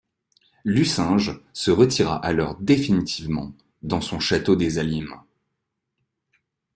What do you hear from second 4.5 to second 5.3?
des Allymes.